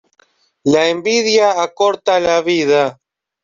La 0.75 0.87
envidia 0.93 1.51
acorta 1.67 2.19
la 2.27 2.41
vida. 2.51 2.85